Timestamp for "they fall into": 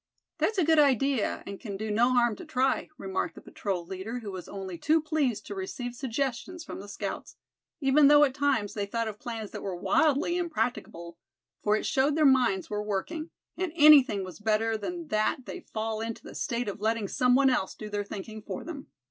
15.45-16.23